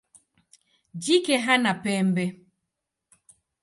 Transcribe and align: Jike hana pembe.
Jike 1.03 1.35
hana 1.45 1.71
pembe. 1.83 2.25